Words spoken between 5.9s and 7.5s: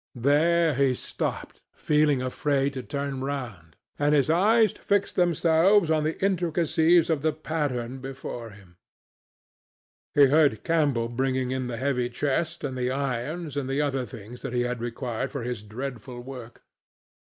on the intricacies of the